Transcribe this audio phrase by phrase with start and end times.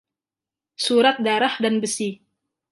[0.85, 2.09] Surat Darah dan Besi.